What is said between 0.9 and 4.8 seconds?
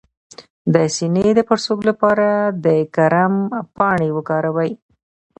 سینې د پړسوب لپاره د کرم پاڼې وکاروئ